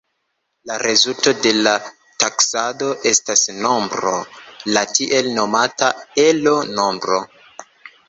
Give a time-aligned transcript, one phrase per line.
[0.69, 1.73] La rezulto de la
[2.23, 4.17] taksado estas nombro,
[4.75, 5.95] la tiel nomata
[6.29, 7.25] Elo-nombro.